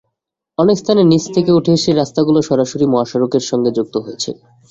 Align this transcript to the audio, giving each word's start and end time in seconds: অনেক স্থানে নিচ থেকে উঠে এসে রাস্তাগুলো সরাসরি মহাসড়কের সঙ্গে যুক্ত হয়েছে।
অনেক 0.57 0.75
স্থানে 0.77 1.01
নিচ 1.03 1.23
থেকে 1.35 1.51
উঠে 1.51 1.71
এসে 1.77 1.91
রাস্তাগুলো 1.93 2.39
সরাসরি 2.49 2.85
মহাসড়কের 2.87 3.43
সঙ্গে 3.49 3.69
যুক্ত 3.77 3.95
হয়েছে। 4.05 4.29